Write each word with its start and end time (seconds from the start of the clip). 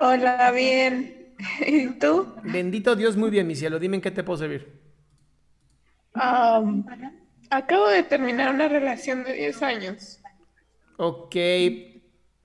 Hola, 0.00 0.50
bien. 0.52 1.34
¿Y 1.66 1.88
tú? 1.98 2.34
Bendito 2.42 2.96
Dios, 2.96 3.16
muy 3.16 3.30
bien, 3.30 3.46
mi 3.46 3.54
cielo. 3.54 3.78
Dime 3.78 3.96
en 3.96 4.02
qué 4.02 4.10
te 4.10 4.24
puedo 4.24 4.38
servir. 4.38 4.78
Acabo 7.50 7.88
de 7.88 8.02
terminar 8.02 8.54
una 8.54 8.68
relación 8.68 9.24
de 9.24 9.32
10 9.32 9.62
años. 9.62 10.18
Ok, 10.98 11.36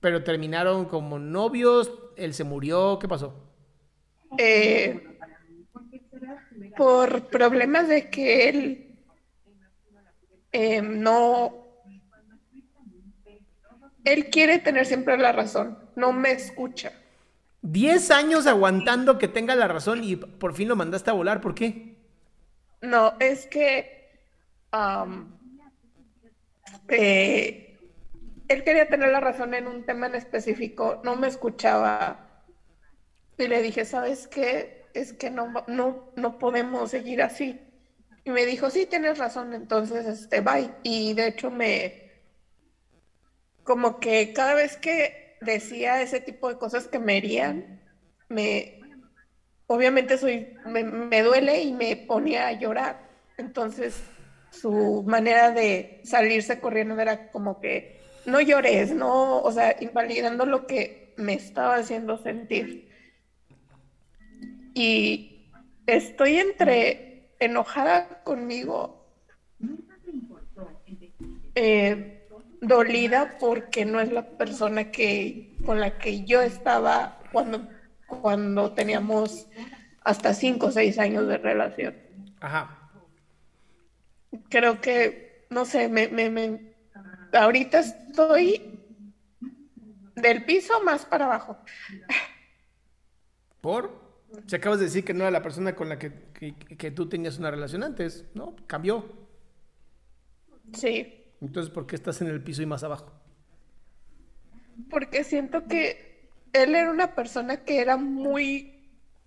pero 0.00 0.22
terminaron 0.22 0.84
como 0.86 1.18
novios, 1.18 1.90
él 2.16 2.34
se 2.34 2.44
murió, 2.44 2.98
¿qué 2.98 3.08
pasó? 3.08 3.34
Eh, 4.38 5.00
por 6.76 7.28
problemas 7.28 7.88
de 7.88 8.10
que 8.10 8.48
él 8.48 8.96
eh, 10.52 10.80
no... 10.82 11.60
Él 14.04 14.26
quiere 14.30 14.58
tener 14.58 14.86
siempre 14.86 15.16
la 15.16 15.32
razón, 15.32 15.78
no 15.96 16.12
me 16.12 16.32
escucha. 16.32 16.92
10 17.64 18.10
años 18.10 18.46
aguantando 18.46 19.18
que 19.18 19.26
tenga 19.26 19.56
la 19.56 19.66
razón 19.66 20.04
y 20.04 20.16
por 20.16 20.54
fin 20.54 20.68
lo 20.68 20.76
mandaste 20.76 21.08
a 21.08 21.14
volar, 21.14 21.40
¿por 21.40 21.54
qué? 21.54 21.96
No, 22.82 23.14
es 23.20 23.46
que 23.46 24.10
eh, 26.88 27.78
él 28.48 28.64
quería 28.64 28.86
tener 28.88 29.10
la 29.10 29.20
razón 29.20 29.54
en 29.54 29.66
un 29.66 29.86
tema 29.86 30.06
en 30.06 30.14
específico, 30.14 31.00
no 31.04 31.16
me 31.16 31.26
escuchaba 31.26 32.44
y 33.38 33.48
le 33.48 33.62
dije, 33.62 33.86
¿sabes 33.86 34.28
qué? 34.28 34.84
Es 34.92 35.14
que 35.14 35.30
no, 35.30 35.64
no, 35.66 36.12
no 36.16 36.38
podemos 36.38 36.90
seguir 36.90 37.22
así. 37.22 37.58
Y 38.24 38.30
me 38.30 38.44
dijo, 38.44 38.68
sí, 38.68 38.84
tienes 38.84 39.16
razón, 39.16 39.54
entonces, 39.54 40.04
este, 40.04 40.40
bye. 40.42 40.70
Y 40.82 41.14
de 41.14 41.28
hecho 41.28 41.50
me, 41.50 42.12
como 43.62 43.98
que 44.00 44.34
cada 44.34 44.52
vez 44.52 44.76
que 44.76 45.23
decía 45.44 46.02
ese 46.02 46.20
tipo 46.20 46.48
de 46.48 46.58
cosas 46.58 46.88
que 46.88 46.98
me 46.98 47.16
herían, 47.16 47.80
me, 48.28 48.80
obviamente 49.66 50.18
soy, 50.18 50.54
me, 50.66 50.84
me 50.84 51.22
duele 51.22 51.62
y 51.62 51.72
me 51.72 51.96
ponía 51.96 52.48
a 52.48 52.52
llorar. 52.52 53.08
Entonces, 53.36 54.02
su 54.50 55.02
manera 55.06 55.50
de 55.50 56.00
salirse 56.04 56.60
corriendo 56.60 56.98
era 56.98 57.30
como 57.30 57.60
que 57.60 58.00
no 58.26 58.40
llores, 58.40 58.92
no, 58.94 59.40
o 59.40 59.52
sea, 59.52 59.76
invalidando 59.80 60.46
lo 60.46 60.66
que 60.66 61.14
me 61.16 61.34
estaba 61.34 61.76
haciendo 61.76 62.18
sentir. 62.18 62.88
Y 64.74 65.50
estoy 65.86 66.36
entre 66.36 67.30
enojada 67.38 68.22
conmigo, 68.24 69.06
eh, 71.54 72.23
dolida 72.66 73.36
porque 73.38 73.84
no 73.84 74.00
es 74.00 74.10
la 74.12 74.22
persona 74.36 74.90
que 74.90 75.56
con 75.64 75.80
la 75.80 75.98
que 75.98 76.24
yo 76.24 76.40
estaba 76.42 77.18
cuando, 77.32 77.68
cuando 78.06 78.72
teníamos 78.74 79.48
hasta 80.02 80.34
cinco 80.34 80.66
o 80.66 80.72
seis 80.72 80.98
años 80.98 81.26
de 81.28 81.38
relación. 81.38 81.94
Ajá. 82.40 82.80
Creo 84.48 84.80
que, 84.80 85.46
no 85.50 85.64
sé, 85.64 85.88
me, 85.88 86.08
me, 86.08 86.30
me- 86.30 86.60
ahorita 87.32 87.80
estoy 87.80 88.60
del 90.16 90.44
piso 90.44 90.80
más 90.82 91.04
para 91.06 91.26
abajo. 91.26 91.58
¿Por? 93.60 94.02
Si 94.46 94.56
acabas 94.56 94.78
de 94.78 94.86
decir 94.86 95.04
que 95.04 95.14
no 95.14 95.20
era 95.22 95.30
la 95.30 95.42
persona 95.42 95.74
con 95.74 95.88
la 95.88 95.98
que, 95.98 96.12
que- 96.34 96.54
que 96.56 96.90
tú 96.90 97.08
tenías 97.08 97.38
una 97.38 97.50
relación 97.50 97.82
antes, 97.84 98.24
¿no? 98.34 98.56
Cambió. 98.66 99.04
Sí, 100.72 101.23
Entonces, 101.40 101.72
¿por 101.72 101.86
qué 101.86 101.96
estás 101.96 102.20
en 102.22 102.28
el 102.28 102.42
piso 102.42 102.62
y 102.62 102.66
más 102.66 102.82
abajo? 102.84 103.12
porque 104.90 105.24
siento 105.24 105.66
que 105.66 106.30
él 106.52 106.74
era 106.74 106.90
una 106.90 107.14
persona 107.14 107.64
que 107.64 107.80
era 107.80 107.96
muy, 107.96 108.72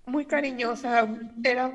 muy 0.06 0.26
cariñosa, 0.26 1.08
era, 1.44 1.72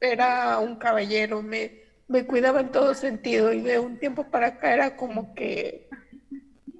era 0.00 0.58
un 0.58 0.76
caballero, 0.76 1.42
me, 1.42 1.72
me 2.08 2.26
cuidaba 2.26 2.60
en 2.60 2.70
todo 2.72 2.94
sentido 2.94 3.52
y 3.52 3.62
de 3.62 3.78
un 3.78 3.98
tiempo 3.98 4.24
para 4.30 4.48
acá 4.48 4.74
era 4.74 4.96
como 4.96 5.34
que, 5.34 5.88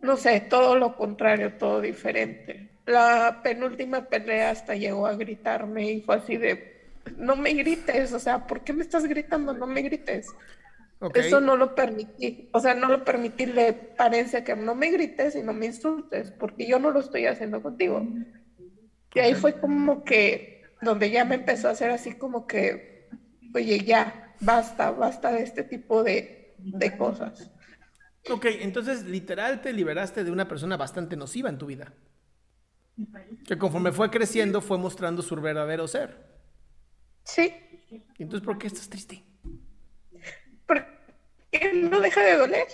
no 0.03 0.16
sé, 0.16 0.41
todo 0.41 0.76
lo 0.76 0.97
contrario, 0.97 1.54
todo 1.54 1.80
diferente. 1.80 2.70
La 2.86 3.41
penúltima 3.42 4.09
pelea 4.09 4.50
hasta 4.50 4.75
llegó 4.75 5.06
a 5.06 5.16
gritarme 5.16 5.92
y 5.92 6.00
fue 6.03 6.16
así 6.16 6.36
de, 6.36 6.76
no 7.16 7.36
me 7.36 7.53
grites, 7.54 8.12
o 8.12 8.19
sea, 8.19 8.47
¿por 8.47 8.62
qué 8.65 8.72
me 8.72 8.82
estás 8.82 9.04
gritando? 9.06 9.53
No 9.54 9.66
me 9.66 9.82
grites. 9.82 10.28
Eso 11.14 11.41
no 11.41 11.56
lo 11.56 11.75
permití, 11.75 12.48
o 12.53 12.60
sea, 12.60 12.75
no 12.75 12.88
lo 12.88 13.04
permití, 13.04 13.47
le 13.47 13.72
parece 13.72 14.42
que 14.42 14.56
no 14.56 14.75
me 14.75 14.91
grites 14.91 15.36
y 15.36 15.42
no 15.42 15.53
me 15.53 15.66
insultes, 15.66 16.32
porque 16.32 16.66
yo 16.66 16.81
no 16.81 16.91
lo 16.91 16.98
estoy 17.00 17.26
haciendo 17.26 17.62
contigo. 17.62 18.04
Y 19.14 19.20
ahí 19.20 19.34
fue 19.34 19.60
como 19.60 20.04
que, 20.04 20.62
donde 20.82 21.10
ya 21.10 21.25
me 21.25 21.36
empezó 21.36 21.69
a 21.69 21.72
hacer 21.72 21.91
así 21.91 22.14
como 22.14 22.47
que, 22.48 23.09
oye, 23.54 23.78
ya, 23.84 24.34
basta, 24.41 24.91
basta 24.91 25.31
de 25.32 25.42
este 25.42 25.62
tipo 25.62 26.03
de, 26.03 26.54
de 26.59 26.97
cosas. 26.97 27.50
Ok, 28.28 28.47
entonces 28.60 29.04
literal 29.04 29.62
te 29.62 29.72
liberaste 29.72 30.25
de 30.25 30.32
una 30.32 30.48
persona 30.48 30.76
bastante 30.76 31.16
nociva 31.16 31.48
en 31.48 31.59
tu 31.59 31.66
vida. 31.66 31.94
Que 33.47 33.56
conforme 33.56 33.92
fue 33.92 34.10
creciendo 34.10 34.60
fue 34.60 34.78
mostrando 34.78 35.22
su 35.22 35.36
verdadero 35.36 35.86
ser. 35.86 36.26
Sí, 37.25 37.53
¿Y 38.19 38.22
entonces 38.22 38.44
por 38.44 38.59
qué 38.59 38.66
estás 38.66 38.88
triste? 38.88 39.28
Porque 41.50 41.72
no 41.74 42.00
deja 42.00 42.22
de 42.22 42.36
doler, 42.36 42.66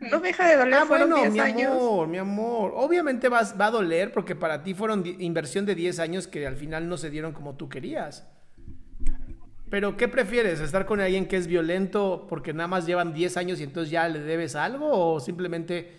no 0.00 0.20
deja 0.20 0.48
de 0.48 0.56
doler, 0.56 0.74
Ah, 0.74 0.84
bueno, 0.84 1.16
10 1.16 1.32
mi 1.32 1.40
años. 1.40 1.72
amor, 1.72 2.08
mi 2.08 2.18
amor. 2.18 2.72
Obviamente 2.74 3.28
vas, 3.28 3.54
va 3.60 3.66
a 3.66 3.70
doler 3.70 4.12
porque 4.12 4.34
para 4.36 4.62
ti 4.62 4.74
fueron 4.74 5.04
inversión 5.18 5.66
de 5.66 5.74
10 5.74 5.98
años 5.98 6.26
que 6.26 6.46
al 6.46 6.56
final 6.56 6.88
no 6.88 6.96
se 6.96 7.10
dieron 7.10 7.32
como 7.32 7.56
tú 7.56 7.68
querías. 7.68 8.26
Pero, 9.70 9.96
¿qué 9.96 10.06
prefieres? 10.06 10.60
¿Estar 10.60 10.84
con 10.84 11.00
alguien 11.00 11.26
que 11.26 11.36
es 11.36 11.46
violento 11.46 12.26
porque 12.28 12.52
nada 12.52 12.68
más 12.68 12.86
llevan 12.86 13.14
10 13.14 13.36
años 13.38 13.58
y 13.60 13.64
entonces 13.64 13.90
ya 13.90 14.06
le 14.08 14.20
debes 14.20 14.54
algo? 14.54 15.14
¿O 15.14 15.18
simplemente, 15.20 15.90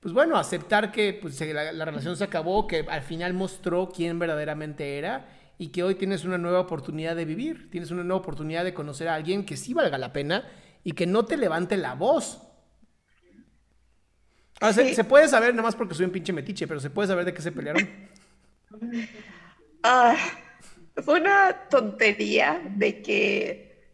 pues 0.00 0.12
bueno, 0.12 0.36
aceptar 0.36 0.92
que 0.92 1.18
pues, 1.20 1.40
la, 1.40 1.72
la 1.72 1.84
relación 1.86 2.16
se 2.16 2.24
acabó, 2.24 2.66
que 2.66 2.84
al 2.88 3.02
final 3.02 3.32
mostró 3.32 3.88
quién 3.94 4.18
verdaderamente 4.18 4.98
era 4.98 5.26
y 5.56 5.68
que 5.68 5.82
hoy 5.82 5.94
tienes 5.94 6.24
una 6.26 6.36
nueva 6.36 6.60
oportunidad 6.60 7.16
de 7.16 7.24
vivir? 7.24 7.70
Tienes 7.70 7.90
una 7.90 8.04
nueva 8.04 8.20
oportunidad 8.20 8.62
de 8.62 8.74
conocer 8.74 9.08
a 9.08 9.14
alguien 9.14 9.46
que 9.46 9.56
sí 9.56 9.72
valga 9.72 9.96
la 9.96 10.12
pena 10.12 10.44
y 10.84 10.92
que 10.92 11.06
no 11.06 11.24
te 11.24 11.36
levante 11.36 11.76
la 11.76 11.94
voz. 11.94 12.40
Ah, 14.60 14.72
se, 14.72 15.04
puede 15.04 15.28
saber, 15.28 15.50
nada 15.52 15.62
más 15.64 15.76
porque 15.76 15.94
soy 15.94 16.06
un 16.06 16.12
pinche 16.12 16.32
metiche, 16.32 16.66
pero 16.66 16.80
se 16.80 16.90
puede 16.90 17.08
saber 17.08 17.24
de 17.24 17.34
qué 17.34 17.42
se 17.42 17.52
pelearon. 17.52 17.88
Ah, 19.82 20.16
fue 21.04 21.20
una 21.20 21.68
tontería 21.68 22.60
de 22.76 23.02
que 23.02 23.84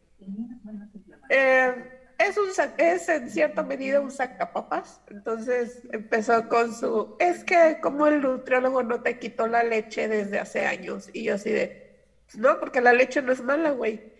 Eh, 1.28 1.74
es, 2.18 2.36
un, 2.36 2.48
es 2.78 3.08
en 3.08 3.30
cierta 3.30 3.62
medida 3.62 4.00
un 4.00 4.10
sacapapas. 4.10 5.00
Entonces 5.08 5.82
empezó 5.92 6.48
con 6.48 6.74
su, 6.74 7.16
es 7.18 7.44
que 7.44 7.78
como 7.80 8.06
el 8.06 8.20
nutriólogo 8.20 8.82
no 8.82 9.02
te 9.02 9.18
quitó 9.18 9.46
la 9.46 9.62
leche 9.62 10.08
desde 10.08 10.38
hace 10.38 10.66
años. 10.66 11.08
Y 11.12 11.24
yo 11.24 11.34
así 11.36 11.50
de, 11.50 12.04
no, 12.34 12.58
porque 12.60 12.80
la 12.80 12.92
leche 12.92 13.22
no 13.22 13.32
es 13.32 13.42
mala, 13.42 13.70
güey. 13.70 14.12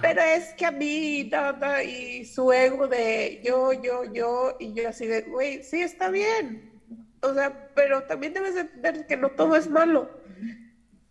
Pero 0.00 0.22
es 0.22 0.54
que 0.54 0.66
a 0.66 0.70
mí, 0.70 1.28
nada, 1.30 1.82
y 1.82 2.24
su 2.24 2.52
ego 2.52 2.86
de 2.86 3.40
yo, 3.44 3.72
yo, 3.72 4.04
yo, 4.12 4.56
y 4.60 4.72
yo 4.74 4.88
así 4.88 5.06
de, 5.06 5.22
güey, 5.22 5.62
sí 5.62 5.82
está 5.82 6.08
bien. 6.08 6.80
O 7.20 7.34
sea, 7.34 7.70
pero 7.74 8.04
también 8.04 8.32
debes 8.32 8.56
entender 8.56 9.06
que 9.06 9.16
no 9.16 9.30
todo 9.30 9.56
es 9.56 9.68
malo. 9.68 10.10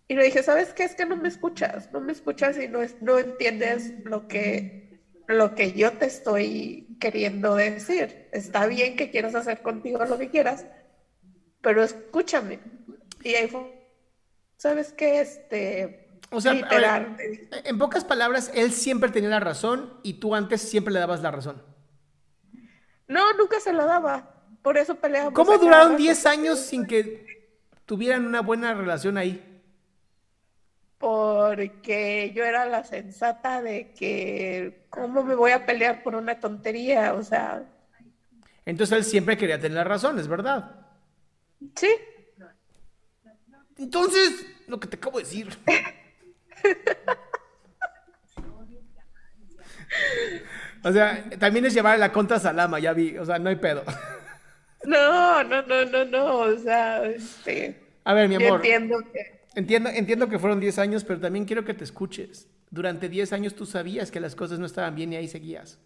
Y 0.08 0.16
le 0.16 0.26
dije, 0.26 0.44
¿sabes 0.44 0.74
qué? 0.74 0.84
Es 0.84 0.96
que 0.96 1.06
no 1.06 1.16
me 1.16 1.30
escuchas, 1.30 1.92
no 1.92 2.02
me 2.02 2.12
escuchas 2.12 2.58
y 2.58 2.68
no, 2.68 2.80
no 3.02 3.20
entiendes 3.20 3.94
lo 4.04 4.28
que 4.28 4.82
lo 5.28 5.56
que 5.56 5.72
yo 5.72 5.94
te 5.94 6.06
estoy 6.06 6.98
queriendo 7.00 7.56
decir. 7.56 8.28
Está 8.32 8.68
bien 8.68 8.96
que 8.96 9.10
quieras 9.10 9.36
hacer 9.36 9.62
contigo 9.62 10.04
lo 10.06 10.18
que 10.18 10.30
quieras, 10.30 10.66
pero 11.62 11.84
escúchame. 11.84 12.60
Y 13.24 13.36
ahí 13.36 13.48
fue, 13.48 13.88
¿sabes 14.58 14.94
qué? 14.94 15.22
Este, 15.22 16.10
o 16.30 16.40
sea, 16.40 16.54
en 17.66 17.78
pocas 17.78 18.04
palabras, 18.04 18.52
él 18.54 18.72
siempre 18.72 19.10
tenía 19.10 19.30
la 19.30 19.40
razón 19.40 19.94
y 20.04 20.14
tú 20.14 20.36
antes 20.36 20.62
siempre 20.62 20.94
le 20.94 21.00
dabas 21.00 21.22
la 21.22 21.32
razón. 21.32 21.62
No, 23.08 23.34
nunca 23.34 23.60
se 23.60 23.74
la 23.74 23.86
daba. 23.86 24.36
Por 24.62 24.78
eso 24.78 24.96
peleamos. 24.96 25.34
¿Cómo 25.34 25.58
duraron 25.58 25.98
10 25.98 26.26
años 26.28 26.60
sin 26.60 26.86
que 26.86 27.26
tuvieran 27.86 28.26
una 28.26 28.42
buena 28.42 28.74
relación 28.74 29.18
ahí? 29.18 29.52
porque 31.02 32.32
yo 32.36 32.44
era 32.46 32.68
la 32.68 32.84
sensata 32.84 33.64
de 33.64 33.92
que, 33.92 34.86
¿cómo 34.92 35.24
me 35.24 35.34
voy 35.34 35.50
a 35.50 35.66
pelear 35.66 36.04
por 36.04 36.14
una 36.14 36.40
tontería? 36.40 37.16
O 37.16 37.24
sea... 37.24 37.64
Entonces 38.68 39.00
él 39.00 39.04
siempre 39.04 39.36
quería 39.36 39.60
tener 39.60 39.88
razón, 39.88 40.20
¿es 40.20 40.28
verdad? 40.28 40.86
Sí. 41.76 41.90
Entonces, 43.80 44.46
lo 44.68 44.80
que 44.80 44.88
te 44.88 44.98
acabo 44.98 45.18
de 45.18 45.24
decir. 45.24 45.58
o 50.84 50.92
sea, 50.92 51.30
también 51.40 51.66
es 51.66 51.74
llevar 51.74 51.98
la 52.00 52.12
contra 52.12 52.40
Salama, 52.40 52.80
ya 52.80 52.94
vi, 52.94 53.18
o 53.18 53.26
sea, 53.26 53.40
no 53.40 53.50
hay 53.50 53.58
pedo. 53.58 53.84
no, 54.86 55.44
no, 55.44 55.62
no, 55.64 55.86
no, 55.86 56.06
no, 56.06 56.38
o 56.40 56.58
sea, 56.58 57.06
este... 57.06 57.80
A 58.04 58.14
ver, 58.14 58.28
mi 58.28 58.36
amor. 58.36 58.56
entiendo 58.56 59.00
que 59.12 59.42
Entiendo, 59.54 59.90
entiendo 59.90 60.30
que 60.30 60.40
fueron 60.40 60.60
10 60.60 60.80
años, 60.80 61.04
pero 61.04 61.20
también 61.20 61.46
quiero 61.46 61.66
que 61.66 61.74
te 61.74 61.84
escuches. 61.84 62.48
Durante 62.70 63.10
10 63.10 63.34
años 63.34 63.56
tú 63.56 63.66
sabías 63.66 64.10
que 64.10 64.22
las 64.22 64.34
cosas 64.34 64.60
no 64.60 64.66
estaban 64.66 64.96
bien 64.96 65.12
y 65.12 65.18
ahí 65.18 65.28
seguías. 65.28 65.78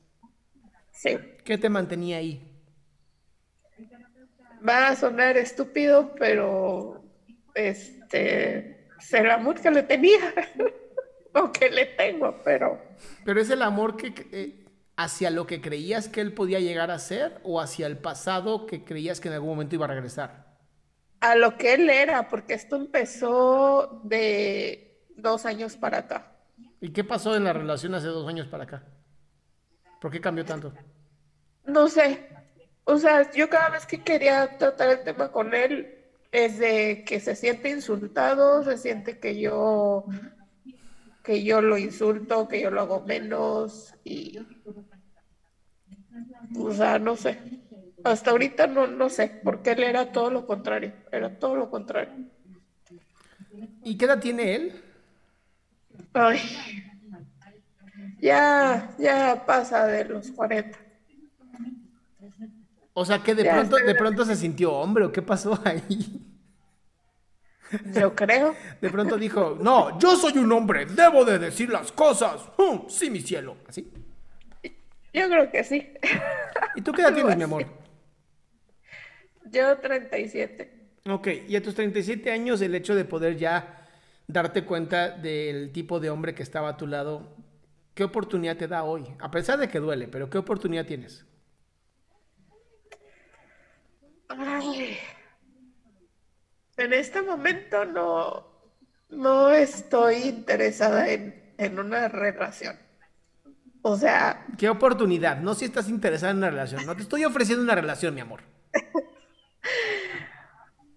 Sí. 0.91 1.17
¿Qué 1.43 1.57
te 1.57 1.69
mantenía 1.69 2.17
ahí? 2.17 2.51
Va 4.67 4.89
a 4.89 4.95
sonar 4.95 5.35
estúpido, 5.37 6.13
pero 6.17 7.03
este 7.55 8.74
es 9.05 9.13
el 9.13 9.31
amor 9.31 9.59
que 9.59 9.71
le 9.71 9.83
tenía 9.83 10.33
o 11.33 11.51
que 11.51 11.69
le 11.69 11.85
tengo, 11.85 12.41
pero. 12.43 12.81
Pero 13.23 13.41
es 13.41 13.49
el 13.49 13.61
amor 13.61 13.97
que 13.97 14.13
eh, 14.31 14.65
hacia 14.97 15.29
lo 15.29 15.47
que 15.47 15.61
creías 15.61 16.07
que 16.09 16.21
él 16.21 16.33
podía 16.33 16.59
llegar 16.59 16.91
a 16.91 16.99
ser 16.99 17.39
o 17.43 17.61
hacia 17.61 17.87
el 17.87 17.97
pasado 17.97 18.65
que 18.65 18.83
creías 18.83 19.19
que 19.19 19.27
en 19.27 19.35
algún 19.35 19.49
momento 19.49 19.75
iba 19.75 19.85
a 19.85 19.89
regresar 19.89 20.45
a 21.25 21.35
lo 21.35 21.57
que 21.57 21.73
él 21.73 21.89
era, 21.89 22.27
porque 22.27 22.53
esto 22.53 22.75
empezó 22.75 24.01
de 24.03 25.01
dos 25.15 25.45
años 25.45 25.75
para 25.75 25.99
acá. 25.99 26.31
¿Y 26.79 26.91
qué 26.91 27.03
pasó 27.03 27.35
en 27.35 27.45
la 27.45 27.53
relación 27.53 27.95
hace 27.95 28.07
dos 28.07 28.27
años 28.27 28.45
para 28.47 28.65
acá? 28.65 28.83
¿Por 29.99 30.11
qué 30.11 30.21
cambió 30.21 30.45
tanto? 30.45 30.71
No 31.65 31.87
sé. 31.87 32.29
O 32.83 32.97
sea, 32.97 33.31
yo 33.31 33.49
cada 33.49 33.69
vez 33.69 33.87
que 33.87 34.03
quería 34.03 34.55
tratar 34.59 34.89
el 34.89 35.03
tema 35.03 35.31
con 35.31 35.55
él, 35.55 35.94
es 36.35 36.59
de 36.59 37.03
que 37.05 37.19
se 37.19 37.35
siente 37.35 37.69
insultado, 37.69 38.63
se 38.63 38.77
siente 38.77 39.19
que 39.19 39.39
yo 39.39 40.05
que 41.23 41.43
yo 41.43 41.61
lo 41.61 41.77
insulto, 41.77 42.47
que 42.47 42.61
yo 42.61 42.69
lo 42.69 42.81
hago 42.81 43.01
menos 43.01 43.95
y 44.03 44.39
o 46.57 46.71
sea, 46.71 46.99
no 46.99 47.15
sé. 47.15 47.39
Hasta 48.03 48.31
ahorita 48.31 48.67
no, 48.67 48.85
no 48.85 49.09
sé, 49.09 49.41
porque 49.43 49.71
él 49.71 49.83
era 49.83 50.11
todo 50.11 50.29
lo 50.29 50.45
contrario, 50.45 50.93
era 51.11 51.39
todo 51.39 51.55
lo 51.55 51.69
contrario. 51.71 52.13
¿Y 53.83 53.97
qué 53.97 54.05
edad 54.05 54.19
tiene 54.19 54.55
él? 54.55 54.83
Ay, 56.13 56.39
ya, 58.19 58.93
ya 58.99 59.43
pasa 59.45 59.87
de 59.87 60.05
los 60.05 60.31
40. 60.31 60.77
O 62.93 63.03
sea 63.05 63.19
que 63.19 63.35
de 63.35 63.43
pronto, 63.45 63.75
de 63.75 63.95
pronto 63.95 64.25
se 64.25 64.35
sintió 64.35 64.73
hombre, 64.73 65.05
¿o 65.05 65.11
qué 65.11 65.21
pasó 65.21 65.59
ahí? 65.65 66.24
Yo 67.93 68.15
creo. 68.15 68.55
De 68.81 68.89
pronto 68.89 69.17
dijo, 69.17 69.57
no, 69.59 69.97
yo 69.99 70.15
soy 70.15 70.37
un 70.37 70.51
hombre, 70.51 70.85
debo 70.85 71.25
de 71.25 71.39
decir 71.39 71.69
las 71.69 71.91
cosas. 71.91 72.41
sí, 72.87 73.09
mi 73.09 73.21
cielo. 73.21 73.57
¿Así? 73.67 73.91
Yo 75.13 75.29
creo 75.29 75.49
que 75.49 75.63
sí. 75.63 75.93
¿Y 76.75 76.81
tú 76.81 76.91
qué 76.91 77.01
edad 77.01 77.13
tienes, 77.15 77.37
mi 77.37 77.43
amor? 77.43 77.65
Yo 79.45 79.77
37. 79.77 80.71
Ok, 81.07 81.27
y 81.47 81.55
a 81.55 81.63
tus 81.63 81.75
37 81.75 82.31
años 82.31 82.61
el 82.61 82.75
hecho 82.75 82.95
de 82.95 83.05
poder 83.05 83.37
ya 83.37 83.87
darte 84.27 84.65
cuenta 84.65 85.11
del 85.11 85.71
tipo 85.71 85.99
de 85.99 86.09
hombre 86.09 86.33
que 86.33 86.43
estaba 86.43 86.69
a 86.69 86.77
tu 86.77 86.87
lado, 86.87 87.35
¿qué 87.93 88.03
oportunidad 88.03 88.57
te 88.57 88.67
da 88.67 88.83
hoy? 88.83 89.05
A 89.19 89.29
pesar 89.31 89.59
de 89.59 89.69
que 89.69 89.79
duele, 89.79 90.07
pero 90.07 90.29
¿qué 90.29 90.37
oportunidad 90.37 90.85
tienes? 90.85 91.25
Ay, 94.27 94.97
en 96.85 96.93
este 96.93 97.21
momento 97.21 97.85
no, 97.85 98.47
no 99.09 99.49
estoy 99.51 100.15
interesada 100.15 101.09
en, 101.09 101.53
en 101.57 101.79
una 101.79 102.07
relación. 102.07 102.77
O 103.81 103.97
sea... 103.97 104.45
¿Qué 104.57 104.69
oportunidad? 104.69 105.39
No 105.41 105.53
si 105.53 105.65
estás 105.65 105.89
interesada 105.89 106.31
en 106.31 106.37
una 106.37 106.49
relación. 106.49 106.85
No 106.85 106.95
te 106.95 107.03
estoy 107.03 107.25
ofreciendo 107.25 107.63
una 107.63 107.75
relación, 107.75 108.15
mi 108.15 108.21
amor. 108.21 108.41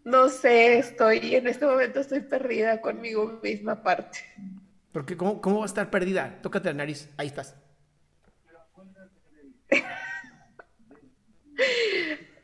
No 0.05 0.31
sé, 0.31 0.79
estoy, 0.79 1.35
en 1.35 1.47
este 1.49 1.67
momento 1.67 2.01
estoy 2.01 2.21
perdida 2.21 2.81
conmigo 2.81 3.41
misma 3.43 3.83
parte. 3.83 4.21
Porque 4.91 5.19
¿cómo, 5.19 5.43
cómo 5.43 5.59
va 5.59 5.65
a 5.65 5.67
estar 5.67 5.91
perdida? 5.91 6.39
Tócate 6.41 6.71
la 6.71 6.75
nariz, 6.79 7.11
ahí 7.19 7.27
estás. 7.27 7.55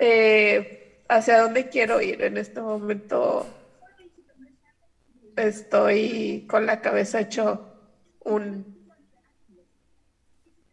Eh, 0.01 0.84
¿Hacia 1.09 1.43
dónde 1.43 1.69
quiero 1.69 2.01
ir? 2.01 2.23
En 2.23 2.37
este 2.37 2.61
momento 2.61 3.47
estoy 5.37 6.47
con 6.49 6.67
la 6.67 6.81
cabeza 6.81 7.21
hecho 7.21 7.67
un, 8.21 8.91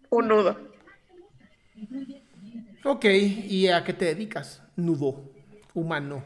un 0.10 0.28
nudo. 0.28 0.58
Ok, 2.84 3.06
¿y 3.06 3.68
a 3.68 3.84
qué 3.84 3.94
te 3.94 4.06
dedicas? 4.06 4.62
Nudo 4.76 5.24
humano. 5.74 6.24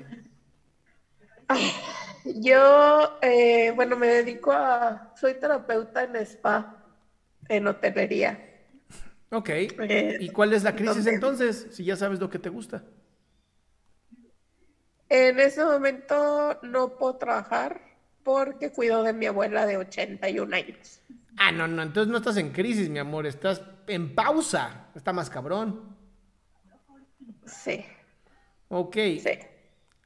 Yo, 2.26 3.20
eh, 3.22 3.72
bueno, 3.76 3.96
me 3.98 4.08
dedico 4.08 4.52
a, 4.52 5.14
soy 5.16 5.36
terapeuta 5.36 6.04
en 6.04 6.16
spa, 6.18 6.84
en 7.48 7.68
hotelería. 7.68 8.40
Ok. 9.32 9.50
Eh, 9.50 10.18
¿Y 10.20 10.30
cuál 10.30 10.54
es 10.54 10.64
la 10.64 10.76
crisis 10.76 11.06
entonces, 11.06 11.68
si 11.72 11.84
ya 11.84 11.96
sabes 11.96 12.20
lo 12.20 12.30
que 12.30 12.40
te 12.40 12.50
gusta? 12.50 12.84
En 15.18 15.40
ese 15.40 15.64
momento 15.64 16.60
no 16.62 16.98
puedo 16.98 17.16
trabajar 17.16 17.80
porque 18.22 18.74
cuido 18.74 19.02
de 19.02 19.14
mi 19.14 19.28
abuela 19.28 19.66
de 19.66 19.78
81 19.78 20.54
años. 20.54 21.00
Ah, 21.38 21.54
no, 21.54 21.68
no, 21.70 21.84
entonces 21.84 22.12
no 22.12 22.18
estás 22.18 22.36
en 22.36 22.52
crisis, 22.52 22.90
mi 22.90 23.00
amor, 23.00 23.26
estás 23.26 23.62
en 23.88 24.14
pausa. 24.14 24.88
Está 24.94 25.14
más 25.14 25.30
cabrón. 25.30 25.96
Sí. 27.46 27.86
Ok. 28.68 28.96
Sí. 28.96 29.40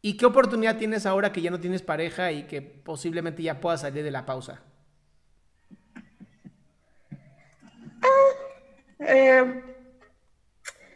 ¿Y 0.04 0.16
qué 0.16 0.28
oportunidad 0.28 0.78
tienes 0.78 1.08
ahora 1.08 1.32
que 1.32 1.42
ya 1.42 1.50
no 1.50 1.60
tienes 1.60 1.82
pareja 1.82 2.32
y 2.32 2.44
que 2.44 2.62
posiblemente 2.62 3.42
ya 3.42 3.60
puedas 3.60 3.82
salir 3.82 4.04
de 4.04 4.12
la 4.12 4.28
pausa? 4.28 4.62
Eh, 9.00 9.64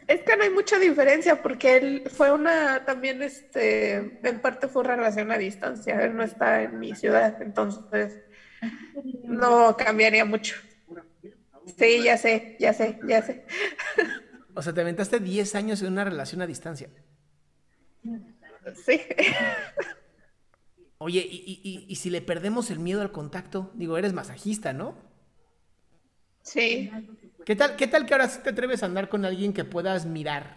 es 0.07 0.21
que 0.21 0.35
no 0.37 0.43
hay 0.43 0.49
mucha 0.49 0.79
diferencia 0.79 1.41
porque 1.41 1.77
él 1.77 2.03
fue 2.09 2.31
una, 2.31 2.85
también 2.85 3.21
este, 3.21 4.19
en 4.23 4.39
parte 4.39 4.67
fue 4.67 4.83
una 4.83 4.95
relación 4.95 5.31
a 5.31 5.37
distancia, 5.37 6.01
él 6.03 6.15
no 6.15 6.23
está 6.23 6.63
en 6.63 6.79
mi 6.79 6.95
ciudad, 6.95 7.41
entonces 7.41 8.21
no 9.23 9.75
cambiaría 9.77 10.25
mucho. 10.25 10.55
Sí, 11.77 12.03
ya 12.03 12.17
sé, 12.17 12.57
ya 12.59 12.73
sé, 12.73 12.99
ya 13.07 13.21
sé. 13.21 13.45
O 14.55 14.61
sea, 14.61 14.73
te 14.73 14.81
aventaste 14.81 15.19
10 15.19 15.55
años 15.55 15.81
en 15.81 15.93
una 15.93 16.03
relación 16.03 16.41
a 16.41 16.47
distancia. 16.47 16.89
Sí. 18.85 19.01
Oye, 20.97 21.25
¿y, 21.29 21.95
si 21.95 22.09
le 22.09 22.21
perdemos 22.21 22.71
el 22.71 22.79
miedo 22.79 23.01
al 23.01 23.11
contacto? 23.11 23.71
Digo, 23.73 23.97
eres 23.97 24.13
masajista, 24.13 24.73
¿no? 24.73 24.95
Sí. 26.41 26.91
¿Qué 27.45 27.55
tal, 27.55 27.75
¿Qué 27.75 27.87
tal 27.87 28.05
que 28.05 28.13
ahora 28.13 28.29
sí 28.29 28.39
te 28.43 28.49
atreves 28.51 28.83
a 28.83 28.85
andar 28.85 29.09
con 29.09 29.25
alguien 29.25 29.53
que 29.53 29.63
puedas 29.65 30.05
mirar? 30.05 30.55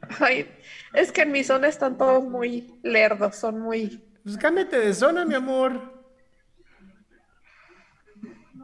Ay, 0.20 0.50
es 0.92 1.12
que 1.12 1.22
en 1.22 1.32
mi 1.32 1.44
zona 1.44 1.68
están 1.68 1.96
todos 1.96 2.24
muy 2.24 2.74
lerdos, 2.82 3.36
son 3.36 3.60
muy... 3.60 4.02
Pues 4.24 4.36
cámbiate 4.36 4.78
de 4.78 4.94
zona, 4.94 5.24
mi 5.24 5.34
amor. 5.34 6.02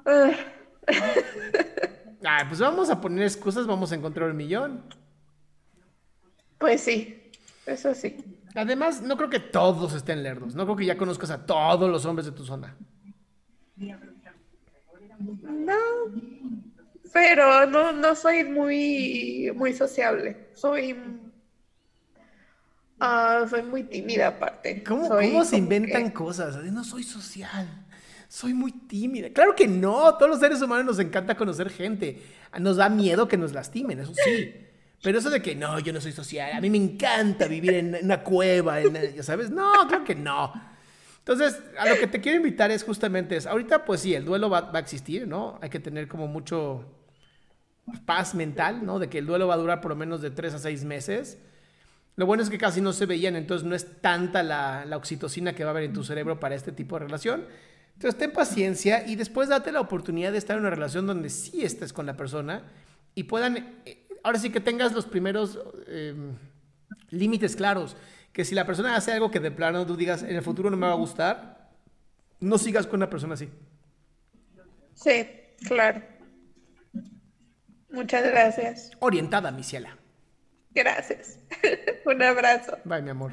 Ah, 0.04 0.32
Ah, 2.24 2.44
pues 2.48 2.58
vamos 2.60 2.90
a 2.90 3.00
poner 3.00 3.24
excusas, 3.24 3.66
vamos 3.66 3.92
a 3.92 3.94
encontrar 3.94 4.30
un 4.30 4.36
millón. 4.36 4.82
pues 6.58 6.80
sí, 6.80 7.30
eso 7.66 7.94
sí. 7.94 8.16
Además, 8.54 9.00
no 9.02 9.16
creo 9.16 9.30
que 9.30 9.38
todos 9.38 9.94
estén 9.94 10.22
lerdos. 10.22 10.54
No 10.54 10.64
creo 10.64 10.76
que 10.76 10.86
ya 10.86 10.96
conozcas 10.98 11.30
a 11.30 11.46
todos 11.46 11.88
los 11.90 12.04
hombres 12.06 12.26
de 12.26 12.32
tu 12.32 12.44
zona. 12.44 12.76
No, 15.42 15.74
pero 17.12 17.66
no, 17.66 17.92
no 17.92 18.14
soy 18.14 18.44
muy, 18.44 19.50
muy 19.54 19.72
sociable. 19.74 20.48
Soy, 20.54 20.96
ah, 23.00 23.46
soy 23.48 23.62
muy 23.62 23.84
tímida 23.84 24.28
aparte. 24.28 24.82
¿Cómo, 24.84 25.06
Soy 25.08 25.28
cómo 25.30 25.44
se 25.44 25.56
inventan 25.56 26.06
que- 26.08 26.12
cosas? 26.12 26.56
No 26.64 26.84
soy 26.84 27.02
social. 27.02 27.86
Soy 28.28 28.52
muy 28.52 28.72
tímida. 28.72 29.30
Claro 29.30 29.54
que 29.54 29.66
no. 29.66 30.14
Todos 30.16 30.30
los 30.30 30.40
seres 30.40 30.60
humanos 30.60 30.84
nos 30.84 30.98
encanta 30.98 31.34
conocer 31.36 31.70
gente. 31.70 32.22
Nos 32.58 32.76
da 32.76 32.88
miedo 32.88 33.26
que 33.26 33.38
nos 33.38 33.52
lastimen, 33.52 34.00
eso 34.00 34.12
sí. 34.14 34.54
Pero 35.02 35.18
eso 35.18 35.30
de 35.30 35.40
que 35.40 35.54
no, 35.54 35.78
yo 35.78 35.92
no 35.92 36.00
soy 36.00 36.12
social. 36.12 36.52
A 36.52 36.60
mí 36.60 36.68
me 36.68 36.76
encanta 36.76 37.46
vivir 37.46 37.72
en 37.74 37.96
una 38.02 38.22
cueva, 38.22 38.80
en- 38.80 39.14
ya 39.14 39.22
sabes. 39.22 39.48
No, 39.50 39.72
creo 39.88 40.04
que 40.04 40.14
no. 40.14 40.52
Entonces, 41.20 41.60
a 41.78 41.86
lo 41.88 41.98
que 41.98 42.06
te 42.06 42.20
quiero 42.20 42.36
invitar 42.38 42.70
es 42.70 42.82
justamente 42.84 43.36
es, 43.36 43.46
ahorita 43.46 43.84
pues 43.84 44.00
sí, 44.00 44.14
el 44.14 44.24
duelo 44.24 44.48
va, 44.50 44.62
va 44.62 44.78
a 44.78 44.82
existir, 44.82 45.28
¿no? 45.28 45.58
Hay 45.62 45.68
que 45.70 45.78
tener 45.78 46.08
como 46.08 46.26
mucho 46.26 46.84
paz 48.06 48.34
mental, 48.34 48.84
¿no? 48.84 48.98
De 48.98 49.08
que 49.08 49.18
el 49.18 49.26
duelo 49.26 49.46
va 49.46 49.54
a 49.54 49.58
durar 49.58 49.80
por 49.80 49.90
lo 49.90 49.96
menos 49.96 50.20
de 50.22 50.30
tres 50.30 50.54
a 50.54 50.58
seis 50.58 50.84
meses. 50.84 51.38
Lo 52.16 52.26
bueno 52.26 52.42
es 52.42 52.50
que 52.50 52.58
casi 52.58 52.80
no 52.80 52.92
se 52.92 53.06
veían, 53.06 53.36
entonces 53.36 53.66
no 53.66 53.74
es 53.74 54.00
tanta 54.00 54.42
la, 54.42 54.84
la 54.84 54.96
oxitocina 54.96 55.54
que 55.54 55.64
va 55.64 55.70
a 55.70 55.72
haber 55.72 55.84
en 55.84 55.92
tu 55.92 56.02
cerebro 56.02 56.40
para 56.40 56.54
este 56.54 56.72
tipo 56.72 56.96
de 56.96 57.06
relación. 57.06 57.44
Entonces 57.94 58.18
ten 58.18 58.32
paciencia 58.32 59.06
y 59.06 59.16
después 59.16 59.48
date 59.48 59.72
la 59.72 59.80
oportunidad 59.80 60.32
de 60.32 60.38
estar 60.38 60.56
en 60.56 60.62
una 60.62 60.70
relación 60.70 61.06
donde 61.06 61.30
sí 61.30 61.64
estés 61.64 61.92
con 61.92 62.06
la 62.06 62.16
persona 62.16 62.62
y 63.14 63.24
puedan, 63.24 63.80
eh, 63.84 64.06
ahora 64.22 64.38
sí 64.38 64.50
que 64.50 64.60
tengas 64.60 64.92
los 64.92 65.06
primeros 65.06 65.58
eh, 65.86 66.14
límites 67.10 67.56
claros. 67.56 67.96
Que 68.32 68.44
si 68.44 68.54
la 68.54 68.66
persona 68.66 68.94
hace 68.94 69.12
algo 69.12 69.32
que 69.32 69.40
de 69.40 69.50
plano 69.50 69.84
tú 69.84 69.96
digas, 69.96 70.22
en 70.22 70.36
el 70.36 70.42
futuro 70.42 70.70
no 70.70 70.76
me 70.76 70.86
va 70.86 70.92
a 70.92 70.96
gustar, 70.96 71.70
no 72.38 72.58
sigas 72.58 72.86
con 72.86 72.98
una 72.98 73.10
persona 73.10 73.34
así. 73.34 73.48
Sí, 74.94 75.26
claro. 75.66 76.02
Muchas 77.90 78.22
gracias. 78.22 78.90
Orientada, 79.00 79.50
mi 79.50 79.62
ciela. 79.62 79.96
Gracias. 80.74 81.38
Un 82.04 82.22
abrazo. 82.22 82.78
Bye, 82.84 83.02
mi 83.02 83.10
amor. 83.10 83.32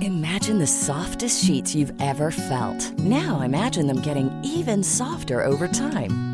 Imagine 0.00 0.58
the 0.58 0.66
softest 0.66 1.44
sheets 1.44 1.74
you've 1.74 1.92
ever 2.00 2.30
felt. 2.30 2.92
Now 2.98 3.40
imagine 3.40 3.86
them 3.86 4.02
getting 4.02 4.30
even 4.42 4.82
softer 4.82 5.42
over 5.42 5.68
time. 5.68 6.33